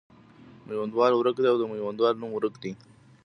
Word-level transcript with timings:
میوندوال 0.67 1.11
ورک 1.15 1.35
دی 1.41 1.47
او 1.51 1.57
د 1.59 1.63
میوندوال 1.71 2.15
نوم 2.21 2.31
ورک 2.33 2.55
دی. 2.63 2.71